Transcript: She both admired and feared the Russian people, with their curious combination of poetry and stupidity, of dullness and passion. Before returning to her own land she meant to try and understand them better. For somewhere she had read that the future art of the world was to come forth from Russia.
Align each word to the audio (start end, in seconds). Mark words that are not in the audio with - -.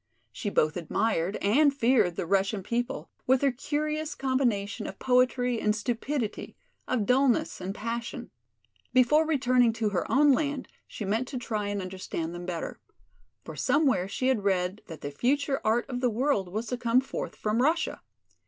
She 0.31 0.49
both 0.49 0.77
admired 0.77 1.35
and 1.43 1.71
feared 1.71 2.15
the 2.15 2.25
Russian 2.25 2.63
people, 2.63 3.11
with 3.27 3.41
their 3.41 3.51
curious 3.51 4.15
combination 4.15 4.87
of 4.87 4.97
poetry 4.97 5.61
and 5.61 5.75
stupidity, 5.75 6.55
of 6.87 7.05
dullness 7.05 7.61
and 7.61 7.75
passion. 7.75 8.31
Before 8.93 9.27
returning 9.27 9.73
to 9.73 9.89
her 9.89 10.11
own 10.11 10.31
land 10.31 10.67
she 10.87 11.05
meant 11.05 11.27
to 11.27 11.37
try 11.37 11.67
and 11.67 11.83
understand 11.83 12.33
them 12.33 12.47
better. 12.47 12.79
For 13.43 13.55
somewhere 13.55 14.07
she 14.07 14.25
had 14.29 14.43
read 14.43 14.81
that 14.87 15.01
the 15.01 15.11
future 15.11 15.61
art 15.63 15.87
of 15.87 16.01
the 16.01 16.09
world 16.09 16.49
was 16.49 16.65
to 16.69 16.77
come 16.77 16.99
forth 17.01 17.35
from 17.35 17.61
Russia. 17.61 18.01